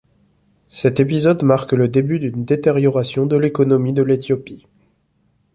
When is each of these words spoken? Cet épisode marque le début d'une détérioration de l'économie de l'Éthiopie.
Cet 0.67 0.99
épisode 0.99 1.43
marque 1.43 1.73
le 1.73 1.87
début 1.87 2.17
d'une 2.17 2.43
détérioration 2.43 3.27
de 3.27 3.37
l'économie 3.37 3.93
de 3.93 4.01
l'Éthiopie. 4.01 4.65